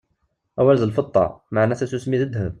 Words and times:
Awal 0.59 0.77
d 0.79 0.83
lfeṭṭa, 0.89 1.25
meɛna 1.53 1.75
tasusmi 1.79 2.17
d 2.21 2.23
ddheb. 2.27 2.49